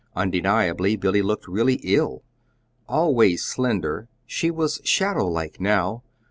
[0.15, 2.23] Undeniably Billy looked really ill.
[2.89, 6.01] Always slender, she was shadow like now.